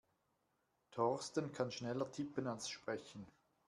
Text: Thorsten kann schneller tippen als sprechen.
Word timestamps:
Thorsten 0.95 1.51
kann 1.51 1.71
schneller 1.71 2.11
tippen 2.11 2.47
als 2.47 2.67
sprechen. 2.71 3.27